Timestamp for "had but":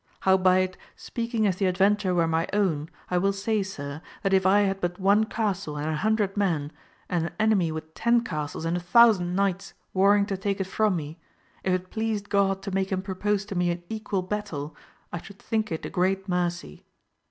4.61-4.97